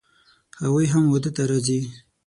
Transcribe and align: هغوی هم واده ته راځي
هغوی 0.61 0.85
هم 0.93 1.03
واده 1.07 1.31
ته 1.35 1.43
راځي 1.49 1.79